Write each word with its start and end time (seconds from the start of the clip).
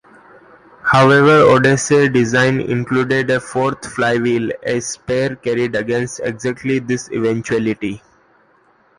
However, 0.83 1.41
"Odyssey"s 1.43 2.09
design 2.11 2.59
included 2.59 3.29
a 3.29 3.39
fourth 3.39 3.85
flywheel, 3.85 4.49
a 4.63 4.79
spare 4.79 5.35
carried 5.35 5.75
against 5.75 6.21
exactly 6.21 6.79
this 6.79 7.11
eventuality. 7.11 8.01